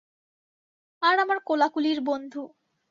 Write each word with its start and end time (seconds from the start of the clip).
আর 1.01 1.15
আমার 1.19 1.37
কোলাকুলির 1.45 1.99
বন্ধু। 2.01 2.41